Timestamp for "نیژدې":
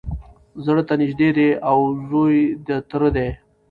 1.01-1.29